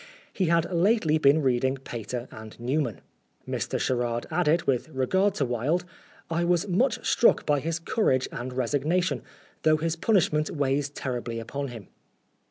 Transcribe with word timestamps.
He 0.33 0.45
had 0.45 0.73
lately 0.73 1.19
been 1.19 1.43
reading 1.43 1.77
Pater 1.77 2.27
and 2.31 2.59
Newman. 2.59 3.01
Mr. 3.47 3.79
Sherard 3.79 4.25
added, 4.31 4.63
with 4.63 4.89
regard 4.89 5.35
to 5.35 5.45
Wilde,' 5.45 5.85
I 6.31 6.43
was 6.43 6.67
much 6.67 7.07
struck 7.07 7.45
by 7.45 7.59
his 7.59 7.77
courage 7.77 8.27
and 8.31 8.51
resignation, 8.51 9.21
though 9.61 9.77
his 9.77 9.95
punishment 9.95 10.49
weighs 10.49 10.89
terribly 10.89 11.39
upon 11.39 11.67
him." 11.67 11.87